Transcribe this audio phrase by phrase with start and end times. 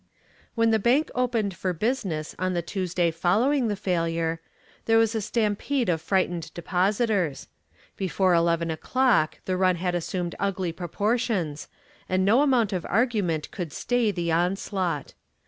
[0.55, 4.41] When the bank opened for business on the Tuesday following the failure,
[4.85, 7.47] there was a stampede of frightened depositors.
[7.97, 11.67] Before eleven o'clock the run had assumed ugly proportions
[12.09, 15.13] and no amount of argument could stay the onslaught.